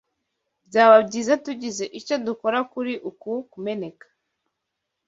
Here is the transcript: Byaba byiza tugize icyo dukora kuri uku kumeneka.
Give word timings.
Byaba 0.67 0.97
byiza 1.07 1.33
tugize 1.45 1.83
icyo 1.99 2.15
dukora 2.25 2.59
kuri 2.71 2.93
uku 3.09 3.31
kumeneka. 3.51 4.05